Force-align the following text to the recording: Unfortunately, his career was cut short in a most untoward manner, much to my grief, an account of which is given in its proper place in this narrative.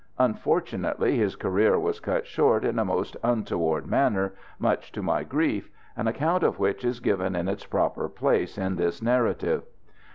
Unfortunately, 0.17 1.15
his 1.15 1.35
career 1.35 1.77
was 1.79 1.99
cut 1.99 2.25
short 2.25 2.65
in 2.65 2.79
a 2.79 2.83
most 2.85 3.15
untoward 3.21 3.85
manner, 3.85 4.33
much 4.57 4.91
to 4.93 5.03
my 5.03 5.23
grief, 5.23 5.69
an 5.95 6.07
account 6.07 6.41
of 6.41 6.57
which 6.57 6.83
is 6.83 6.99
given 6.99 7.35
in 7.35 7.47
its 7.47 7.67
proper 7.67 8.09
place 8.09 8.57
in 8.57 8.77
this 8.77 8.99
narrative. 8.99 9.61